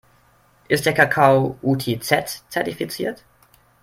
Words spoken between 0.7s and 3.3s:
der Kakao UTZ-zertifiziert?